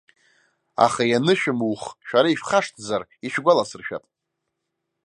[0.85, 4.03] Аха ианышәымух, шәара ишәхашҭзар, ишәгәаласыршәап.